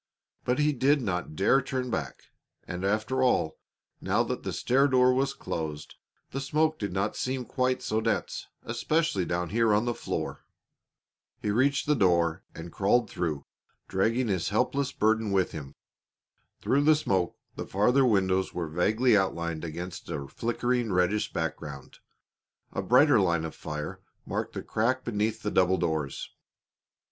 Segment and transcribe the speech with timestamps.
[0.45, 2.23] But he did not dare turn back,
[2.63, 3.59] and after all,
[4.01, 5.93] now that the stair door was closed,
[6.31, 10.43] the smoke did not seem quite so dense, especially down here on the floor.
[11.39, 13.45] He reached the door and crawled through,
[13.87, 15.75] dragging his helpless burden with him.
[16.61, 21.99] Through the smoke the farther windows were vaguely outlined against a flickering, reddish background.
[22.73, 26.31] A brighter line of fire marked the crack beneath the double doors.